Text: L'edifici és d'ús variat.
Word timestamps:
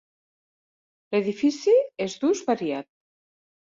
L'edifici 1.11 1.75
és 2.07 2.19
d'ús 2.25 2.43
variat. 2.51 2.93